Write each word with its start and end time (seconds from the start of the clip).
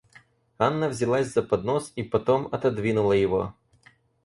Анна 0.57 0.89
взялась 0.89 1.27
за 1.31 1.43
поднос 1.43 1.93
и 1.95 2.01
потом 2.01 2.47
отодвинула 2.51 3.13
его. 3.13 3.53